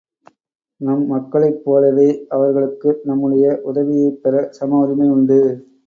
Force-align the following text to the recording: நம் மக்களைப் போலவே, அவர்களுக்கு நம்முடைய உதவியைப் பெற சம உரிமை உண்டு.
நம் 0.81 1.03
மக்களைப் 1.05 1.61
போலவே, 1.63 2.07
அவர்களுக்கு 2.29 3.01
நம்முடைய 3.03 3.45
உதவியைப் 3.63 4.21
பெற 4.23 4.47
சம 4.51 4.79
உரிமை 4.79 5.09
உண்டு. 5.09 5.39